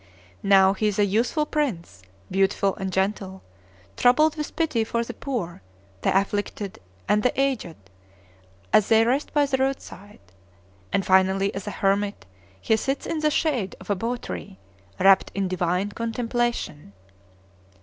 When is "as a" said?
11.53-11.77